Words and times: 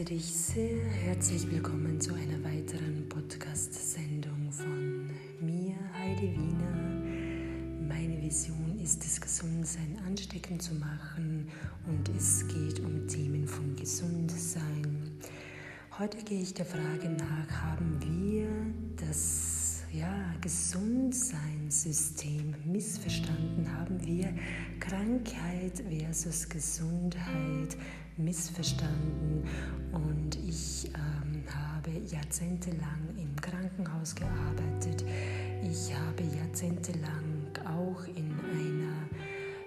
heiße 0.00 0.04
dich 0.04 0.32
sehr 0.32 0.78
herzlich 1.04 1.50
willkommen 1.50 2.00
zu 2.00 2.14
einer 2.14 2.42
weiteren 2.42 3.06
Podcast-Sendung 3.08 4.50
von 4.50 5.10
mir, 5.40 5.74
Heidi 5.92 6.32
Wiener. 6.32 6.74
Meine 7.86 8.22
Vision 8.22 8.78
ist 8.82 9.04
es, 9.04 9.20
Gesundsein 9.20 10.00
ansteckend 10.06 10.62
zu 10.62 10.72
machen 10.74 11.48
und 11.86 12.08
es 12.16 12.48
geht 12.48 12.80
um 12.80 13.06
Themen 13.08 13.46
von 13.46 13.76
Gesundsein. 13.76 15.18
Heute 15.98 16.16
gehe 16.24 16.40
ich 16.40 16.54
der 16.54 16.64
Frage 16.64 17.10
nach, 17.10 17.50
haben 17.62 18.00
wir 18.00 18.48
das 19.06 19.82
ja, 19.92 20.32
Gesundsein-System 20.40 22.54
missverstanden? 22.64 23.70
Haben 23.76 24.02
wir 24.06 24.32
Krankheit 24.78 25.82
versus 25.88 26.48
Gesundheit 26.48 27.76
missverstanden 28.24 29.44
und 29.92 30.36
ich 30.36 30.90
ähm, 30.94 31.42
habe 31.52 31.90
jahrzehntelang 32.06 33.08
im 33.16 33.34
Krankenhaus 33.36 34.14
gearbeitet. 34.14 35.04
Ich 35.62 35.94
habe 35.94 36.22
jahrzehntelang 36.36 37.50
auch 37.64 38.04
in 38.08 38.32
einer 38.52 39.08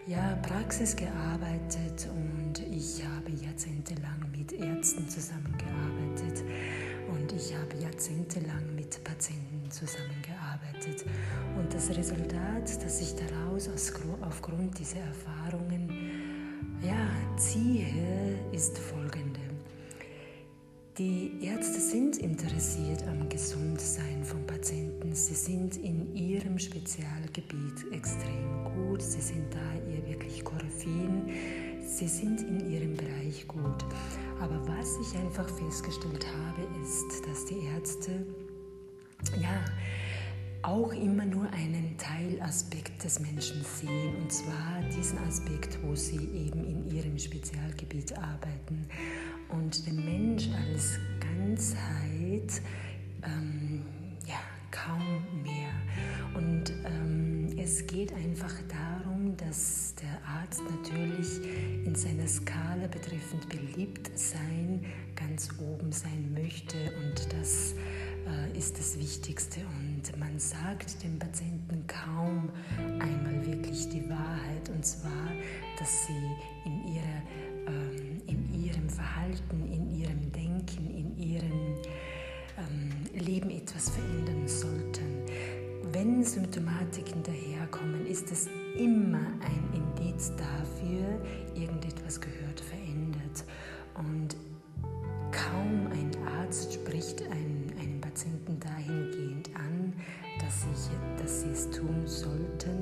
ja, 0.07 0.35
Praxis 0.41 0.95
gearbeitet 0.95 2.09
und 2.13 2.59
ich 2.59 3.03
habe 3.05 3.31
jahrzehntelang 3.31 4.31
mit 4.35 4.51
Ärzten 4.51 5.07
zusammengearbeitet 5.09 6.43
und 7.11 7.31
ich 7.31 7.55
habe 7.55 7.81
jahrzehntelang 7.81 8.75
mit 8.75 9.03
Patienten 9.03 9.69
zusammengearbeitet. 9.69 11.05
Und 11.57 11.73
das 11.73 11.89
Resultat, 11.89 12.83
das 12.83 13.01
ich 13.01 13.15
daraus 13.15 13.69
aufgrund 14.21 14.77
dieser 14.77 14.99
Erfahrungen 14.99 15.87
ziehe, 17.43 18.39
ist 18.51 18.77
folgende. 18.77 19.39
Die 20.97 21.43
Ärzte 21.43 21.79
sind 21.79 22.17
interessiert 22.17 23.03
am 23.07 23.27
Gesundsein 23.27 24.23
von 24.23 24.45
Patienten. 24.45 25.13
Sie 25.13 25.33
sind 25.33 25.75
in 25.77 26.15
ihrem 26.15 26.57
Spezialgebiet 26.57 27.91
extrem 27.91 28.63
gut. 28.63 29.01
Sie 29.01 29.19
sind 29.19 29.53
da 29.53 29.91
ihr 29.91 30.07
wirklich 30.07 30.43
Koryphäen. 30.43 31.29
Sie 31.81 32.07
sind 32.07 32.41
in 32.41 32.71
ihrem 32.71 32.95
Bereich 32.95 33.45
gut. 33.47 33.83
Aber 34.39 34.61
was 34.67 34.97
ich 35.01 35.19
einfach 35.19 35.49
festgestellt 35.49 36.25
habe, 36.25 36.61
ist, 36.81 37.27
dass 37.27 37.45
die 37.45 37.65
Ärzte 37.75 38.25
ja 39.41 39.65
auch 40.63 40.93
immer 40.93 41.25
nur 41.25 41.49
einen 41.51 41.97
Teilaspekt 41.97 43.03
des 43.03 43.19
Menschen 43.19 43.63
sehen, 43.63 44.15
und 44.21 44.31
zwar 44.31 44.81
diesen 44.95 45.19
Aspekt, 45.27 45.77
wo 45.83 45.93
sie 45.93 46.15
eben 46.17 46.63
in 46.65 46.89
ihrem 46.95 47.19
Spezialgebiet 47.19 48.17
arbeiten. 48.17 48.87
Und 49.49 49.85
der 49.85 49.93
Mensch 49.93 50.47
als 50.67 50.97
Ganzheit 51.19 52.61
ähm, 53.23 53.83
ja, 54.25 54.39
kaum 54.71 55.25
mehr. 55.43 55.69
Und 56.33 56.73
ähm, 56.85 57.57
es 57.57 57.85
geht 57.85 58.13
einfach 58.13 58.53
darum, 58.69 59.35
dass 59.37 59.95
der 59.95 60.17
Arzt 60.25 60.61
natürlich 60.63 61.39
in 61.85 61.93
seiner 61.93 62.27
Skala 62.27 62.87
betreffend 62.87 63.49
beliebt 63.49 64.17
sein, 64.17 64.85
ganz 65.15 65.49
oben 65.59 65.91
sein 65.91 66.33
möchte 66.33 66.77
und 67.03 67.33
das 67.33 67.75
ist 68.53 68.77
das 68.77 68.97
Wichtigste. 68.97 69.59
Und 69.59 70.17
man 70.19 70.39
sagt 70.39 71.03
dem 71.03 71.19
Patienten 71.19 71.85
kaum 71.87 72.49
einmal 72.99 73.45
wirklich 73.45 73.89
die 73.89 74.07
Wahrheit. 74.09 74.69
Und 74.69 74.85
zwar, 74.85 75.31
dass 75.77 76.07
sie 76.07 76.13
in, 76.65 76.93
ihrer, 76.93 77.21
ähm, 77.67 78.21
in 78.27 78.63
ihrem 78.63 78.89
Verhalten, 78.89 79.71
in 79.71 79.89
ihrem 79.89 80.31
Denken, 80.31 80.89
in 80.89 81.17
ihrem 81.17 81.75
ähm, 82.57 82.91
Leben 83.19 83.49
etwas 83.49 83.89
verändern 83.89 84.47
sollten. 84.47 85.25
Wenn 85.91 86.23
Symptomatiken 86.23 87.21
daherkommen, 87.23 88.05
ist 88.07 88.31
es 88.31 88.47
immer 88.77 89.27
ein 89.41 89.69
Indiz 89.73 90.31
dafür, 90.37 91.21
irgendetwas 91.55 92.19
gehört 92.19 92.59
verändert. 92.61 93.43
Und 93.95 94.35
kaum 95.31 95.87
ein 95.91 96.11
Arzt 96.39 96.73
spricht 96.73 97.21
ein 97.23 97.52
Patienten 98.13 98.59
dahingehend 98.59 99.49
an, 99.55 99.91
dass 100.39 100.61
sie, 100.61 100.95
dass 101.19 101.41
sie 101.41 101.49
es 101.49 101.67
tun 101.71 102.05
sollten, 102.05 102.79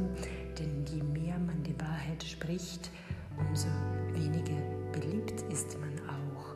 denn 0.60 0.86
je 0.86 1.02
mehr 1.02 1.40
man 1.40 1.64
die 1.64 1.80
Wahrheit 1.80 2.22
spricht, 2.22 2.92
umso 3.40 3.70
weniger 4.12 4.60
beliebt 4.92 5.42
ist 5.50 5.78
man 5.80 5.94
auch. 6.10 6.56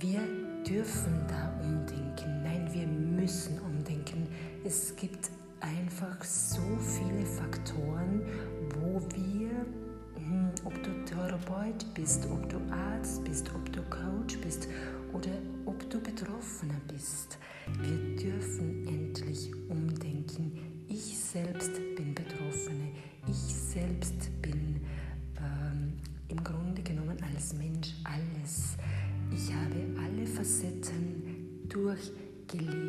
Wir 0.00 0.20
dürfen 0.66 1.26
da 1.28 1.52
umdenken, 1.62 2.42
nein, 2.44 2.66
wir 2.72 2.86
müssen 2.86 3.60
umdenken. 3.60 4.26
Es 4.64 4.96
gibt 4.96 5.28
einfach 5.60 6.24
so 6.24 6.62
viele 6.78 7.26
Faktoren, 7.26 8.22
Therapeut 11.58 11.94
bist, 11.94 12.26
ob 12.30 12.48
du 12.48 12.56
Arzt 12.72 13.24
bist, 13.24 13.50
ob 13.54 13.72
du 13.72 13.82
Coach 13.82 14.38
bist 14.38 14.68
oder 15.12 15.30
ob 15.66 15.88
du 15.90 16.00
Betroffener 16.00 16.80
bist. 16.86 17.38
Wir 17.80 18.16
dürfen 18.16 18.86
endlich 18.86 19.50
umdenken. 19.68 20.52
Ich 20.88 21.18
selbst 21.18 21.74
bin 21.96 22.14
Betroffene. 22.14 22.92
Ich 23.26 23.34
selbst 23.34 24.30
bin 24.40 24.80
ähm, 25.38 25.94
im 26.28 26.44
Grunde 26.44 26.82
genommen 26.82 27.16
als 27.32 27.54
Mensch 27.54 27.94
alles. 28.04 28.76
Ich 29.32 29.52
habe 29.52 29.84
alle 30.00 30.26
Facetten 30.26 31.68
durchgelebt. 31.68 32.87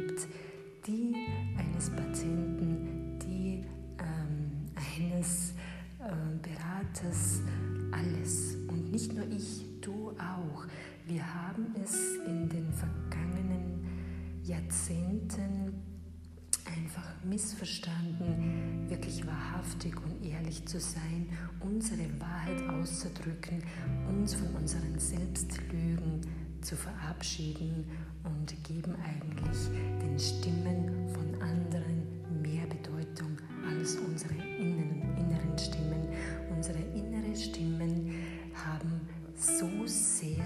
Wahrhaftig 19.80 19.96
und 20.04 20.26
ehrlich 20.26 20.66
zu 20.66 20.80
sein, 20.80 21.28
unsere 21.62 22.04
Wahrheit 22.20 22.68
auszudrücken, 22.70 23.64
uns 24.10 24.36
von 24.36 24.48
unseren 24.56 25.00
Selbstlügen 25.00 26.22
zu 26.62 26.76
verabschieden 26.76 27.86
und 28.24 28.54
geben 28.64 28.96
eigentlich 28.96 29.70
den 30.02 30.20
Stimmen 30.20 31.08
von 31.14 31.42
anderen 31.42 32.04
mehr 32.42 32.66
Bedeutung 32.68 33.38
als 33.68 33.96
unsere 33.96 34.34
inneren 34.34 35.58
Stimmen. 35.58 36.08
Unsere 36.54 36.80
inneren 36.96 37.36
Stimmen 37.36 38.14
haben 38.54 39.02
so 39.36 39.70
sehr 39.86 40.44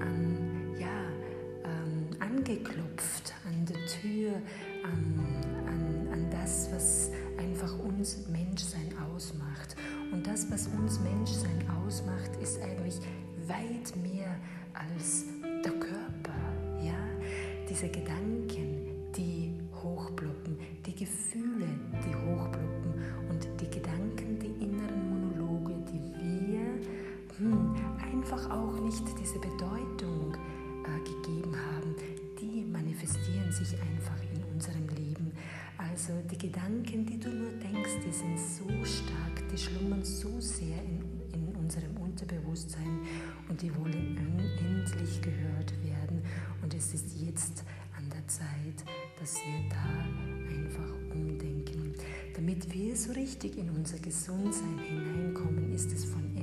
an, 0.00 0.74
ja, 0.78 1.04
ähm, 1.64 2.08
angeklopft 2.18 3.34
an 3.46 3.66
der 3.66 3.84
Tür, 3.86 4.32
an, 4.84 5.20
an, 5.66 6.08
an 6.12 6.30
das, 6.30 6.70
was 6.72 7.10
einfach 7.38 7.78
uns 7.78 8.26
Menschsein 8.28 8.50
ausmacht. 9.20 9.76
Und 10.12 10.26
das, 10.26 10.50
was 10.50 10.68
uns 10.68 10.98
Menschsein 11.00 11.62
ausmacht, 11.84 12.30
ist 12.40 12.58
eigentlich 12.62 12.98
weit 13.46 13.94
mehr 14.02 14.34
als 14.72 15.24
der 15.62 15.72
Körper. 15.72 16.38
Ja? 16.82 16.96
Diese 17.68 17.88
Gedanken, 17.88 19.12
die 19.14 19.52
hochploppen, 19.82 20.58
die 20.86 20.94
Gefühle, 20.94 21.68
die 22.02 22.14
hochploppen 22.14 22.94
und 23.28 23.46
die 23.60 23.68
Gedanken, 23.68 24.38
die 24.38 24.64
inneren 24.64 25.10
Monologe, 25.10 25.74
die 25.92 26.00
wir 26.24 26.60
hm, 27.36 27.74
einfach 28.12 28.50
auch 28.50 28.80
nicht 28.80 29.04
diese 29.20 29.38
Bedeutung 29.38 30.34
äh, 30.34 30.98
gegeben 31.04 31.54
haben, 31.54 31.94
die 32.40 32.64
manifestieren 32.64 33.52
sich 33.52 33.74
einfach 33.74 34.16
in 34.34 34.42
unserem 34.54 34.88
Leben. 34.88 35.32
Also 35.76 36.12
die 36.30 36.38
Gedanken, 36.38 37.06
die 37.06 37.18
du 37.18 37.28
nur 37.28 37.50
die 38.04 38.12
sind 38.12 38.38
so 38.38 38.64
stark, 38.84 39.48
die 39.52 39.58
schlummern 39.58 40.02
so 40.02 40.40
sehr 40.40 40.78
in, 40.84 41.02
in 41.34 41.54
unserem 41.56 41.96
Unterbewusstsein 41.98 43.00
und 43.48 43.60
die 43.60 43.74
wollen 43.76 44.16
endlich 44.58 45.20
gehört 45.20 45.72
werden. 45.84 46.22
Und 46.62 46.74
es 46.74 46.94
ist 46.94 47.20
jetzt 47.20 47.64
an 47.96 48.08
der 48.10 48.26
Zeit, 48.26 48.84
dass 49.18 49.34
wir 49.36 49.68
da 49.68 49.84
einfach 50.48 51.14
umdenken. 51.14 51.94
Damit 52.34 52.72
wir 52.72 52.96
so 52.96 53.12
richtig 53.12 53.58
in 53.58 53.68
unser 53.70 53.98
Gesundsein 53.98 54.78
hineinkommen, 54.78 55.72
ist 55.72 55.92
es 55.92 56.04
von 56.04 56.36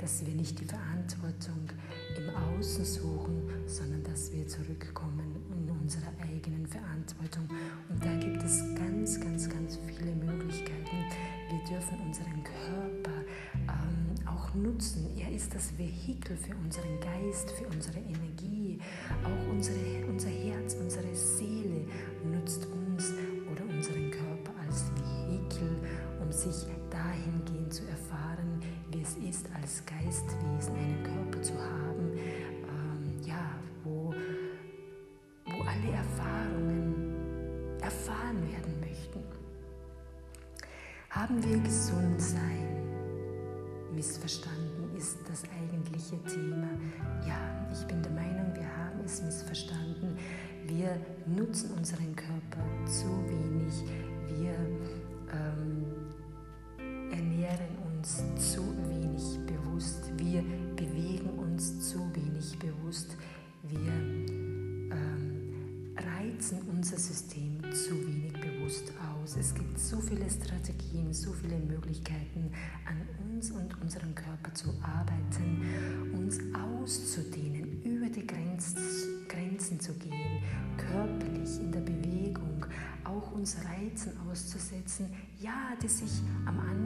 dass 0.00 0.24
wir 0.26 0.34
nicht 0.34 0.60
die 0.60 0.64
Verantwortung 0.64 1.68
im 2.16 2.58
Außen 2.58 2.84
suchen, 2.84 3.42
sondern 3.66 4.02
dass 4.04 4.32
wir 4.32 4.46
zurückkommen 4.46 5.36
in 5.50 5.70
unsere 5.70 6.06
eigenen 6.22 6.66
Verantwortung. 6.66 7.48
Und 7.88 8.04
da 8.04 8.14
gibt 8.16 8.42
es 8.42 8.62
ganz, 8.74 9.20
ganz, 9.20 9.48
ganz 9.48 9.78
viele 9.86 10.14
Möglichkeiten. 10.14 11.04
Wir 11.48 11.76
dürfen 11.76 11.98
unseren 12.04 12.42
Körper 12.42 13.24
ähm, 13.68 14.26
auch 14.26 14.54
nutzen. 14.54 15.16
Er 15.18 15.30
ist 15.30 15.54
das 15.54 15.76
Vehikel 15.78 15.96
Vehikel 16.06 16.36
für 16.36 16.54
unseren 16.56 17.00
Geist, 17.00 17.50
für 17.52 17.66
unsere 17.66 17.98
Energie. 17.98 18.78
Auch 19.24 19.50
unsere, 19.50 20.06
unser 20.08 20.28
Herz, 20.28 20.74
unsere 20.74 21.14
Seele 21.14 21.84
nutzt 22.24 22.66
uns 22.66 23.12
oder 23.50 23.64
unseren 23.64 24.10
Körper 24.10 24.52
als 24.66 24.84
Vehikel, 24.94 25.68
um 26.20 26.30
sich 26.32 26.66
dahingehend 26.90 27.72
zu 27.72 27.86
erfahren, 27.88 28.60
wie 28.90 29.02
es 29.02 29.16
ist, 29.16 29.46
als 29.54 29.84
Geistwesen 29.84 30.74
einen 30.76 31.02
Körper 31.02 31.42
zu 31.42 31.54
haben, 31.54 32.12
ähm, 32.16 33.20
ja, 33.24 33.50
wo, 33.84 34.14
wo 35.44 35.62
alle 35.62 35.92
Erfahrungen 35.92 37.16
erfahren 37.80 38.42
werden 38.50 38.80
möchten. 38.80 39.22
Haben 41.10 41.42
wir 41.42 41.58
gesund 41.58 42.20
sein? 42.20 42.86
Missverstanden 43.94 44.94
ist 44.96 45.18
das 45.28 45.44
eigentliche 45.44 46.22
Thema. 46.24 46.68
Ja, 47.26 47.66
ich 47.72 47.86
bin 47.86 48.02
der 48.02 48.12
Meinung, 48.12 48.54
wir 48.54 48.76
haben 48.76 49.00
es 49.04 49.22
missverstanden. 49.22 50.18
Wir 50.66 51.00
nutzen 51.26 51.70
unseren 51.72 52.14
Körper 52.14 52.64
zu 52.84 53.06
wenig. 53.26 53.84
Wir 54.28 54.54
ähm, 55.32 55.85
uns 58.06 58.52
zu 58.52 58.62
wenig 58.88 59.38
bewusst. 59.46 60.12
Wir 60.16 60.44
bewegen 60.76 61.28
uns 61.38 61.90
zu 61.90 61.98
wenig 62.14 62.56
bewusst. 62.56 63.16
Wir 63.64 63.90
ähm, 63.90 65.50
reizen 65.96 66.62
unser 66.70 66.98
System 66.98 67.60
zu 67.72 67.94
wenig 68.06 68.32
bewusst 68.34 68.92
aus. 69.12 69.36
Es 69.36 69.52
gibt 69.52 69.76
so 69.76 69.98
viele 70.00 70.30
Strategien, 70.30 71.12
so 71.12 71.32
viele 71.32 71.58
Möglichkeiten, 71.58 72.52
an 72.86 73.02
uns 73.26 73.50
und 73.50 73.76
unserem 73.82 74.14
Körper 74.14 74.54
zu 74.54 74.68
arbeiten, 74.82 76.12
uns 76.14 76.38
auszudehnen, 76.54 77.82
über 77.82 78.06
die 78.06 78.24
Grenzen 78.24 79.80
zu 79.80 79.94
gehen, 79.94 80.42
körperlich 80.76 81.58
in 81.58 81.72
der 81.72 81.80
Bewegung, 81.80 82.66
auch 83.02 83.32
uns 83.32 83.56
Reizen 83.64 84.12
auszusetzen, 84.30 85.06
ja, 85.40 85.72
die 85.82 85.88
sich 85.88 86.22
am 86.44 86.60
Anfang 86.60 86.85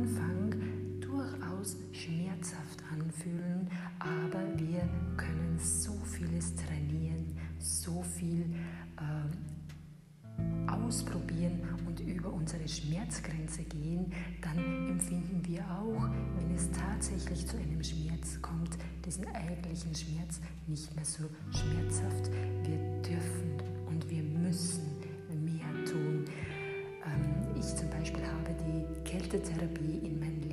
diesen 19.10 19.26
eigentlichen 19.34 19.92
Schmerz 19.92 20.40
nicht 20.68 20.94
mehr 20.94 21.04
so 21.04 21.24
schmerzhaft. 21.50 22.30
Wir 22.62 22.78
dürfen 23.02 23.58
und 23.88 24.08
wir 24.08 24.22
müssen 24.22 24.86
mehr 25.44 25.84
tun. 25.84 26.24
Ähm, 27.04 27.58
ich 27.58 27.74
zum 27.74 27.90
Beispiel 27.90 28.22
habe 28.24 28.54
die 28.64 29.10
Kältetherapie 29.10 29.98
in 30.04 30.20
mein 30.20 30.40
Leben 30.42 30.50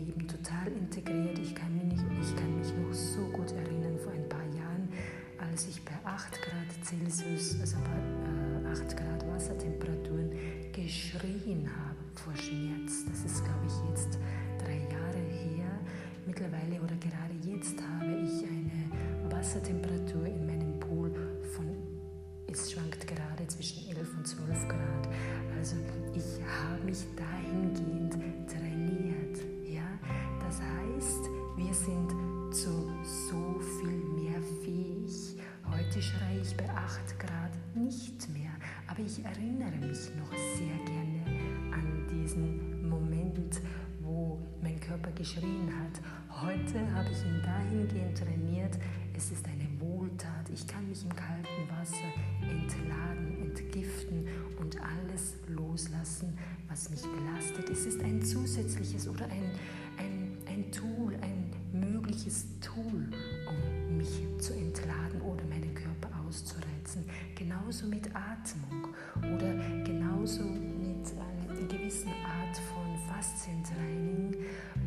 geschrien 45.27 45.69
hat. 45.75 46.41
Heute 46.41 46.79
habe 46.93 47.09
ich 47.11 47.25
ihn 47.25 47.41
dahingehend 47.43 48.17
trainiert, 48.17 48.77
es 49.15 49.31
ist 49.31 49.45
eine 49.45 49.67
Wohltat. 49.79 50.49
Ich 50.53 50.65
kann 50.65 50.87
mich 50.87 51.03
im 51.03 51.13
kalten 51.13 51.67
Wasser 51.69 52.07
entladen, 52.41 53.41
entgiften 53.41 54.25
und 54.59 54.77
alles 54.79 55.35
loslassen, 55.47 56.37
was 56.69 56.89
mich 56.89 57.01
belastet. 57.01 57.69
Es 57.69 57.85
ist 57.85 58.01
ein 58.03 58.21
zusätzliches 58.21 59.07
oder 59.09 59.25
ein, 59.25 59.51
ein, 59.97 60.37
ein 60.47 60.71
Tool, 60.71 61.15
ein 61.21 61.51
mögliches 61.73 62.45
Tool, 62.61 63.09
um 63.47 63.97
mich 63.97 64.23
zu 64.39 64.53
entladen 64.53 65.21
oder 65.21 65.43
meinen 65.45 65.73
Körper 65.73 66.09
auszureizen. 66.25 67.03
Genauso 67.35 67.87
mit 67.87 68.07
Atmung 68.15 68.93
oder 69.35 69.53
genauso 69.83 70.43
mit 70.43 71.11
einer 71.17 71.36
gewissen 71.65 72.09
Art 72.09 72.57
von 72.73 72.97
Faszientraining, 73.07 74.35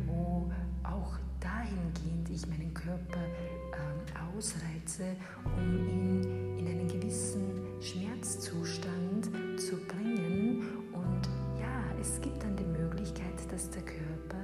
wo 0.07 0.51
auch 0.83 1.17
dahingehend 1.39 2.29
ich 2.29 2.47
meinen 2.47 2.73
Körper 2.73 3.25
ähm, 3.73 4.35
ausreize, 4.35 5.15
um 5.43 5.87
ihn 5.87 6.57
in 6.59 6.67
einen 6.67 6.87
gewissen 6.87 7.61
Schmerzzustand 7.81 9.25
zu 9.57 9.77
bringen. 9.87 10.63
Und 10.93 11.29
ja, 11.59 11.83
es 11.99 12.21
gibt 12.21 12.43
dann 12.43 12.55
die 12.55 12.63
Möglichkeit, 12.63 13.51
dass 13.51 13.69
der 13.69 13.83
Körper 13.83 14.43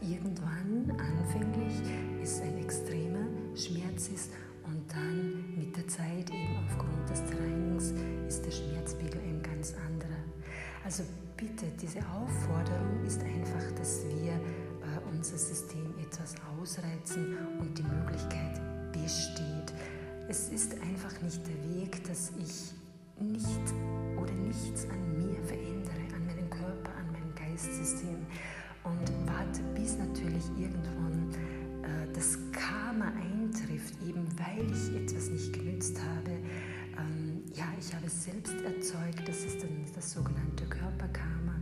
irgendwann 0.00 0.90
anfänglich 0.98 1.74
es 2.22 2.40
ein 2.40 2.58
extremer 2.58 3.26
Schmerz 3.54 4.08
ist 4.08 4.30
und 4.64 4.90
dann 4.90 5.44
mit 5.56 5.76
der 5.76 5.86
Zeit 5.88 6.30
eben 6.30 6.56
aufgrund 6.66 7.10
des 7.10 7.24
Trainings 7.26 7.92
ist 8.28 8.44
der 8.46 8.50
Schmerzpegel 8.50 9.20
ein 9.20 9.42
ganz 9.42 9.74
anderer. 9.74 9.99
Also 10.84 11.02
bitte, 11.36 11.66
diese 11.80 11.98
Aufforderung 12.08 13.04
ist 13.06 13.22
einfach, 13.22 13.70
dass 13.78 14.04
wir 14.06 14.32
äh, 14.32 14.38
unser 15.12 15.36
System 15.36 15.94
etwas 15.98 16.34
ausreizen 16.58 17.36
und 17.58 17.76
die 17.76 17.82
Möglichkeit 17.82 18.60
besteht. 18.92 19.74
Es 20.28 20.48
ist 20.48 20.74
einfach 20.80 21.20
nicht 21.22 21.40
der 21.46 21.76
Weg, 21.76 22.02
dass 22.04 22.32
ich 22.38 22.72
nicht 23.20 23.60
oder 24.16 24.32
nichts 24.32 24.86
an 24.88 25.18
mir 25.18 25.42
verändere, 25.42 26.14
an 26.14 26.26
meinem 26.26 26.48
Körper, 26.48 26.90
an 26.98 27.12
meinem 27.12 27.34
Geistsystem 27.34 28.26
und 28.84 29.26
warte, 29.26 29.60
bis 29.74 29.98
natürlich 29.98 30.44
irgendwann 30.58 31.28
äh, 31.82 32.12
das 32.14 32.38
Karma 32.52 33.12
eintrifft, 33.20 33.94
eben 34.06 34.26
weil 34.38 34.64
ich 34.72 34.96
etwas 34.96 35.28
nicht 35.28 35.52
genützt 35.52 35.98
habe. 36.00 36.30
Ja, 37.52 37.64
ich 37.78 37.92
habe 37.94 38.06
es 38.06 38.24
selbst 38.24 38.54
erzeugt, 38.62 39.26
das 39.26 39.44
ist 39.44 39.62
dann 39.62 39.84
das 39.94 40.12
sogenannte 40.12 40.64
Körperkarma 40.66 41.56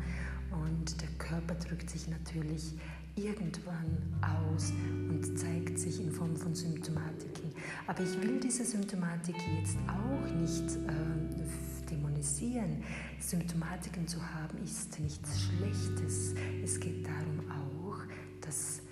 und 0.50 1.00
der 1.00 1.08
Körper 1.16 1.54
drückt 1.54 1.88
sich 1.88 2.08
natürlich 2.08 2.74
irgendwann 3.16 3.96
aus 4.20 4.72
und 5.08 5.38
zeigt 5.38 5.78
sich 5.78 6.00
in 6.00 6.12
Form 6.12 6.36
von 6.36 6.54
Symptomatiken. 6.54 7.52
Aber 7.86 8.02
ich 8.02 8.20
will 8.20 8.38
diese 8.38 8.64
Symptomatik 8.64 9.36
jetzt 9.58 9.78
auch 9.88 10.34
nicht 10.34 10.76
äh, 10.76 11.90
dämonisieren. 11.90 12.82
Symptomatiken 13.18 14.06
zu 14.06 14.18
haben 14.22 14.58
ist 14.62 15.00
nichts 15.00 15.40
Schlechtes. 15.40 16.34
Es 16.62 16.78
geht 16.78 17.06
darum 17.06 17.50
auch, 17.50 17.98
dass 18.42 18.82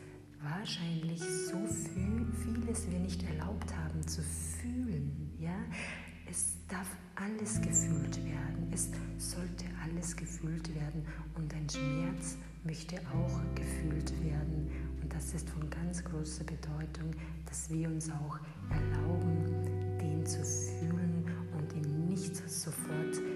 wahrscheinlich 0.43 1.21
so 1.21 1.59
viel, 1.67 2.27
vieles 2.43 2.91
wir 2.91 2.99
nicht 2.99 3.23
erlaubt 3.23 3.75
haben 3.77 4.07
zu 4.07 4.23
fühlen. 4.23 5.31
Ja? 5.39 5.57
Es 6.29 6.57
darf 6.69 6.89
alles 7.15 7.61
gefühlt 7.61 8.17
werden. 8.25 8.69
Es 8.73 8.91
sollte 9.19 9.65
alles 9.85 10.17
gefühlt 10.17 10.75
werden. 10.75 11.05
Und 11.37 11.53
ein 11.55 11.69
Schmerz 11.69 12.37
möchte 12.65 12.97
auch 13.15 13.41
gefühlt 13.55 14.13
werden. 14.25 14.71
Und 15.01 15.13
das 15.13 15.35
ist 15.35 15.49
von 15.49 15.71
ganz 15.71 16.03
großer 16.05 16.45
Bedeutung, 16.45 17.13
dass 17.47 17.71
wir 17.71 17.89
uns 17.89 18.11
auch 18.11 18.39
erlauben, 18.71 19.99
den 20.01 20.27
zu 20.27 20.45
fühlen 20.45 21.25
und 21.57 21.73
ihn 21.75 22.09
nicht 22.09 22.37
sofort 22.37 23.15
wegoperieren, 23.15 23.36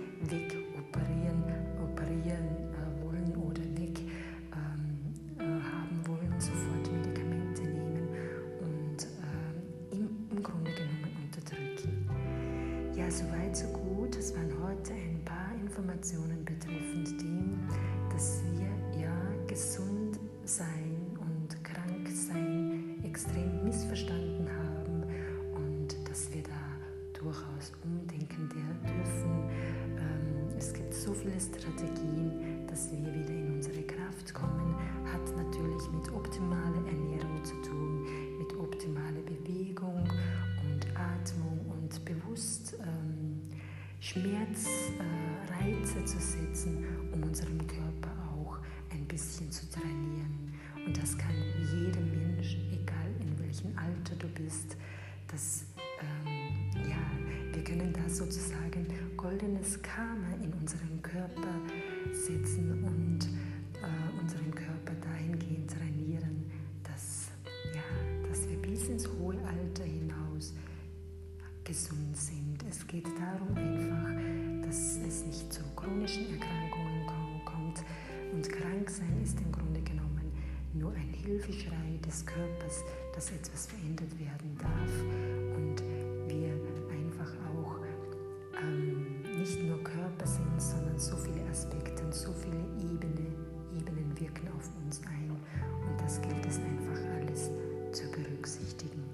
durchaus 27.20 27.72
umdenken 27.84 28.48
dürfen. 28.48 29.50
Ähm, 29.98 30.56
es 30.56 30.72
gibt 30.72 30.94
so 30.94 31.12
viele 31.12 31.38
Strategien, 31.38 32.66
dass 32.66 32.90
wir 32.90 32.98
wieder 32.98 33.34
in 33.34 33.54
unsere 33.54 33.82
Kraft 33.82 34.32
kommen. 34.32 34.74
Hat 35.04 35.36
natürlich 35.36 35.90
mit 35.92 36.10
optimaler 36.12 36.86
Ernährung 36.86 37.44
zu 37.44 37.54
tun, 37.62 38.06
mit 38.38 38.52
optimaler 38.54 39.20
Bewegung 39.20 40.08
und 40.64 40.86
Atmung 40.96 41.60
und 41.68 42.04
bewusst 42.04 42.76
ähm, 42.80 43.42
Schmerzreize 44.00 45.98
äh, 45.98 46.04
zu 46.06 46.18
setzen, 46.18 46.86
um 47.12 47.22
unserem 47.22 47.58
Körper 47.66 48.12
auch 48.32 48.58
ein 48.92 49.04
bisschen 49.06 49.50
zu 49.50 49.68
trainieren. 49.70 50.54
Und 50.86 50.96
das 50.96 51.18
kann 51.18 51.34
jeder 51.70 52.00
Mensch, 52.00 52.56
egal 52.72 53.10
in 53.20 53.38
welchem 53.38 53.76
Alter 53.76 54.16
du 54.18 54.26
bist, 54.28 54.78
das 55.30 55.66
sozusagen 58.10 58.86
goldenes 59.16 59.80
Karma 59.82 60.34
in 60.42 60.52
unseren 60.54 61.00
Körper 61.02 61.54
setzen 62.12 62.84
und 62.84 63.18
äh, 63.80 64.20
unseren 64.20 64.54
Körper 64.54 64.94
dahingehend 65.00 65.70
trainieren, 65.70 66.50
dass, 66.82 67.28
ja, 67.74 68.28
dass 68.28 68.48
wir 68.48 68.56
bis 68.62 68.88
ins 68.88 69.08
hohe 69.08 69.36
Alter 69.46 69.84
hinaus 69.84 70.54
gesund 71.64 72.16
sind. 72.16 72.64
Es 72.68 72.86
geht 72.86 73.06
darum 73.06 73.56
einfach, 73.56 74.66
dass 74.66 74.96
es 74.96 75.24
nicht 75.26 75.52
zu 75.52 75.62
chronischen 75.76 76.32
Erkrankungen 76.32 77.06
kommt 77.44 77.84
und 78.32 78.48
krank 78.48 78.90
sein 78.90 79.20
ist 79.22 79.38
im 79.40 79.52
Grunde 79.52 79.80
genommen 79.82 80.32
nur 80.72 80.92
ein 80.92 81.12
Hilfeschrei 81.12 81.98
des 82.04 82.24
Körpers, 82.24 82.82
dass 83.14 83.30
etwas 83.30 83.66
verändert 83.66 84.18
werden 84.18 84.56
darf 84.58 85.56
und 85.56 85.82
und 92.10 92.16
so 92.16 92.32
viele 92.32 92.58
Ebene, 92.76 93.30
Ebenen 93.72 94.12
wirken 94.18 94.48
auf 94.58 94.68
uns 94.84 95.00
ein 95.06 95.30
und 95.30 96.00
das 96.00 96.20
gilt 96.20 96.44
es 96.44 96.58
einfach 96.58 97.00
alles 97.14 97.50
zu 97.92 98.02
berücksichtigen. 98.10 99.04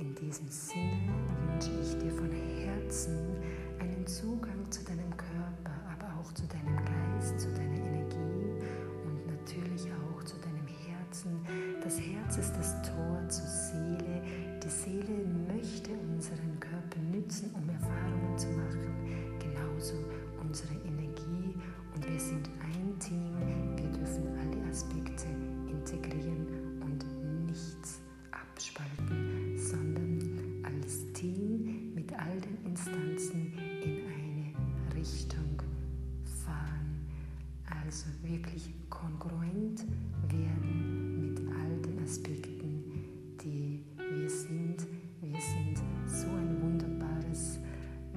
In 0.00 0.12
diesem 0.16 0.48
Sinne 0.48 1.14
wünsche 1.46 1.70
ich 1.80 1.96
dir 2.00 2.10
von 2.10 2.32
Herzen 2.32 3.36
einen 3.78 4.04
Zugang 4.08 4.68
zu 4.70 4.82
deinem 4.82 5.16
Körper, 5.16 5.70
aber 5.94 6.18
auch 6.18 6.32
zu 6.34 6.42
deinem 6.48 6.84
Geist, 6.84 7.38
zu 7.38 7.48
deiner 7.54 7.76
Energie 7.76 8.58
und 9.04 9.24
natürlich 9.28 9.86
auch 9.92 10.24
zu 10.24 10.34
deinem 10.38 10.66
Herzen. 10.66 11.46
Das 11.80 12.00
Herz 12.00 12.38
ist 12.38 12.54
das 12.54 12.74
wirklich 38.28 38.74
kongruent 38.90 39.84
werden 40.28 41.20
mit 41.20 41.38
all 41.40 41.80
den 41.80 42.02
Aspekten, 42.02 42.84
die 43.42 43.82
wir 43.96 44.30
sind. 44.30 44.86
Wir 45.20 45.40
sind 45.40 45.78
so 46.06 46.28
ein 46.28 46.60
wunderbares 46.62 47.58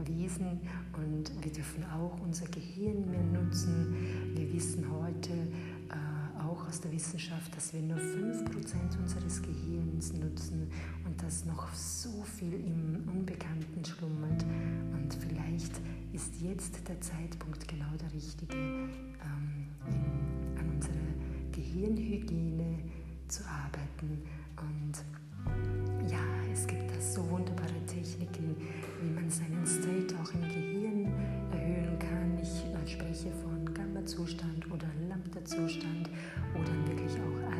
Wesen 0.06 0.60
und 0.94 1.32
wir 1.44 1.52
dürfen 1.52 1.84
auch 1.86 2.20
unser 2.22 2.46
Gehirn 2.48 3.10
mehr 3.10 3.24
nutzen. 3.24 3.96
Wir 4.36 4.52
wissen 4.54 4.86
heute 4.92 5.32
äh, 5.32 6.42
auch 6.42 6.68
aus 6.68 6.82
der 6.82 6.92
Wissenschaft, 6.92 7.56
dass 7.56 7.74
wir 7.74 7.82
nur 7.82 7.98
5% 7.98 8.52
unseres 8.52 8.62
Gehirns 8.72 8.96
nutzen 8.98 9.21
und 11.06 11.22
dass 11.22 11.46
noch 11.46 11.74
so 11.74 12.24
viel 12.24 12.54
im 12.54 13.04
Unbekannten 13.08 13.84
schlummert. 13.84 14.44
Und 14.94 15.14
vielleicht 15.14 15.82
ist 16.14 16.42
jetzt 16.42 16.88
der 16.88 17.00
Zeitpunkt 17.02 17.68
genau 17.68 17.92
der 18.00 18.12
richtige, 18.14 18.56
ähm, 18.56 19.68
in, 19.88 20.60
an 20.60 20.70
unserer 20.76 20.94
Gehirnhygiene 21.52 22.80
zu 23.28 23.44
arbeiten. 23.46 24.22
Und 24.58 25.04
ja, 26.10 26.20
es 26.52 26.68
gibt 26.68 26.90
da 26.92 27.00
so 27.00 27.28
wunderbare 27.30 27.86
Techniken, 27.88 28.56
wie 29.02 29.10
man 29.10 29.30
seinen 29.30 29.66
State 29.66 30.16
auch 30.22 30.32
im 30.34 30.42
Gehirn 30.42 31.06
erhöhen 31.52 31.98
kann. 32.00 32.38
Ich 32.42 32.66
äh, 32.66 32.88
spreche 32.88 33.32
von 33.44 33.74
Gamma-Zustand 33.74 34.70
oder 34.72 34.88
Lambda-Zustand 35.08 36.10
oder 36.54 36.88
wirklich 36.88 37.14
auch 37.14 37.52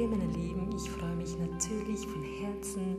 okay, 0.00 0.06
meine 0.06 0.32
Lieben, 0.32 0.70
ich 0.74 0.88
freue 0.88 1.14
mich 1.16 1.36
natürlich 1.38 2.06
von 2.06 2.22
Herzen, 2.22 2.96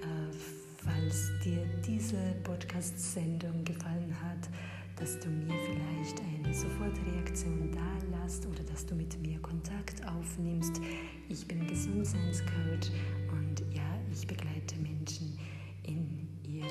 äh, 0.00 0.32
falls 0.76 1.32
dir 1.44 1.66
diese 1.84 2.16
Podcast-Sendung 2.44 3.64
gefallen 3.64 4.14
hat, 4.22 4.48
dass 4.96 5.18
du 5.18 5.28
mir 5.30 5.54
vielleicht 5.64 6.20
eine 6.20 6.54
Sofortreaktion 6.54 7.70
da 7.72 8.22
lässt 8.22 8.46
oder 8.46 8.62
dass 8.70 8.86
du 8.86 8.94
mit 8.94 9.20
mir 9.20 9.40
Kontakt 9.40 10.06
aufnimmst. 10.06 10.80
Ich 11.28 11.46
bin 11.48 11.66
Gesundheitscoach 11.66 12.92
und 13.32 13.60
ja, 13.74 13.98
ich 14.12 14.26
begleite 14.26 14.76
Menschen 14.76 15.36
in 15.82 16.28
ihre 16.44 16.68